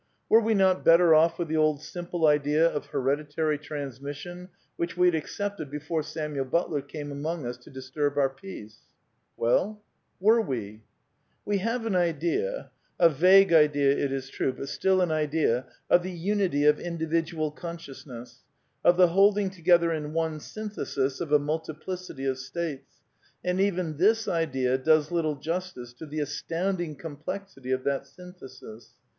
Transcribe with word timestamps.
Were 0.29 0.41
we 0.41 0.55
not 0.55 0.83
better 0.83 1.13
off 1.13 1.37
wili 1.37 1.49
the 1.49 1.57
old 1.57 1.79
simple 1.79 2.25
idea 2.25 2.65
of 2.67 2.87
hereditary 2.87 3.59
transmission 3.59 4.49
which 4.75 4.97
we 4.97 5.05
had 5.05 5.13
accepted 5.13 5.69
before 5.69 6.01
Samuel 6.01 6.45
Butler 6.45 6.81
came 6.81 7.11
among 7.11 7.45
us 7.45 7.55
to 7.57 7.69
dis^ 7.69 7.93
turb 7.93 8.17
our 8.17 8.27
peace? 8.31 8.79
Well— 9.37 9.83
were 10.19 10.41
we? 10.41 10.81
We 11.45 11.59
have 11.59 11.85
an 11.85 11.95
idea, 11.95 12.71
a 12.99 13.09
vague 13.09 13.53
idea, 13.53 13.95
it 13.95 14.11
is 14.11 14.31
true, 14.31 14.51
but 14.51 14.69
still 14.69 15.01
an 15.01 15.11
idea 15.11 15.67
of 15.87 16.01
the 16.01 16.09
unity 16.09 16.65
of 16.65 16.79
individual 16.79 17.51
consciousness, 17.51 18.39
of 18.83 18.97
the 18.97 19.09
hold 19.09 19.37
■ 19.37 19.39
ing 19.41 19.51
together 19.51 19.93
in 19.93 20.13
one 20.13 20.39
synthesis 20.39 21.21
of 21.21 21.31
a 21.31 21.37
multiplicity 21.37 22.25
of 22.25 22.39
states, 22.39 22.95
i 23.45 23.49
and 23.49 23.61
even 23.61 23.97
this 23.97 24.27
idea 24.27 24.79
does 24.79 25.11
little 25.11 25.35
justice 25.35 25.93
to 25.93 26.07
the 26.07 26.17
astounding^ 26.21 26.97
complexity 26.97 27.69
of 27.69 27.83
that 27.83 28.07
synthesis. 28.07 28.93